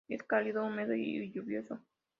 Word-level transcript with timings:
Es 0.09 0.23
cálido 0.23 0.65
húmedo 0.65 0.95
lluvioso. 0.95 1.79